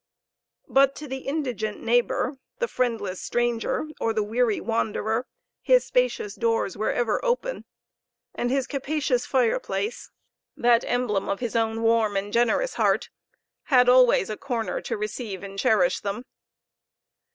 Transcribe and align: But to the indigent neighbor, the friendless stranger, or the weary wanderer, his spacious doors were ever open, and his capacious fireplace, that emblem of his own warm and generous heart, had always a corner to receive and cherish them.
But 0.67 0.95
to 0.95 1.07
the 1.07 1.19
indigent 1.27 1.79
neighbor, 1.79 2.39
the 2.57 2.67
friendless 2.67 3.21
stranger, 3.21 3.85
or 3.99 4.13
the 4.13 4.23
weary 4.23 4.59
wanderer, 4.59 5.27
his 5.61 5.85
spacious 5.85 6.33
doors 6.33 6.75
were 6.75 6.91
ever 6.91 7.23
open, 7.23 7.65
and 8.33 8.49
his 8.49 8.65
capacious 8.65 9.27
fireplace, 9.27 10.09
that 10.57 10.83
emblem 10.85 11.29
of 11.29 11.39
his 11.39 11.55
own 11.55 11.83
warm 11.83 12.17
and 12.17 12.33
generous 12.33 12.73
heart, 12.73 13.11
had 13.65 13.87
always 13.87 14.31
a 14.31 14.37
corner 14.37 14.81
to 14.81 14.97
receive 14.97 15.43
and 15.43 15.59
cherish 15.59 15.99
them. 15.99 16.23